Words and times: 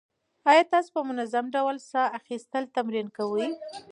ایا 0.51 0.63
تاسو 0.71 0.89
په 0.95 1.01
منظم 1.09 1.45
ډول 1.55 1.75
ساه 1.91 2.07
اخیستل 2.19 2.63
تمرین 2.75 3.07
کوئ؟ 3.17 3.45